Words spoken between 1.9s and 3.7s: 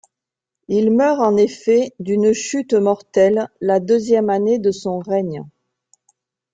d'une chute mortelle